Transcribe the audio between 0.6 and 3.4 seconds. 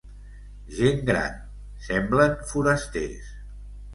Gent gran; semblen forasters.